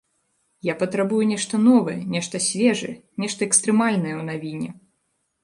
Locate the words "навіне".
4.33-4.69